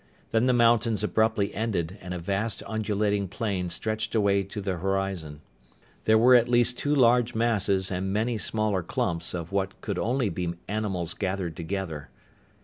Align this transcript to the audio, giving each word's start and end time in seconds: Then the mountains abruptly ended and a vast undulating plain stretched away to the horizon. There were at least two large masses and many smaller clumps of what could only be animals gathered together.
Then 0.31 0.47
the 0.47 0.51
mountains 0.51 1.03
abruptly 1.03 1.53
ended 1.53 1.99
and 2.01 2.11
a 2.11 2.17
vast 2.17 2.63
undulating 2.65 3.27
plain 3.27 3.69
stretched 3.69 4.15
away 4.15 4.41
to 4.41 4.59
the 4.59 4.77
horizon. 4.77 5.41
There 6.05 6.17
were 6.17 6.33
at 6.33 6.49
least 6.49 6.79
two 6.79 6.95
large 6.95 7.35
masses 7.35 7.91
and 7.91 8.11
many 8.11 8.39
smaller 8.39 8.81
clumps 8.81 9.35
of 9.35 9.51
what 9.51 9.79
could 9.81 9.99
only 9.99 10.29
be 10.29 10.55
animals 10.67 11.13
gathered 11.13 11.55
together. 11.55 12.09